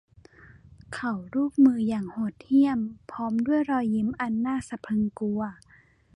[0.93, 2.79] เขาลูบมืออย่างโหดเหี้ยม
[3.11, 5.41] พร้อมด้วยรอยยิ้มอันน่าสะพรึงกลัว